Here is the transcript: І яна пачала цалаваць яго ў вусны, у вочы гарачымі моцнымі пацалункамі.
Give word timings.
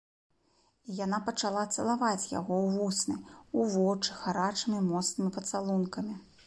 І 0.91 0.95
яна 1.05 1.19
пачала 1.27 1.65
цалаваць 1.77 2.29
яго 2.39 2.53
ў 2.65 2.67
вусны, 2.79 3.15
у 3.59 3.67
вочы 3.77 4.21
гарачымі 4.25 4.85
моцнымі 4.93 5.29
пацалункамі. 5.39 6.23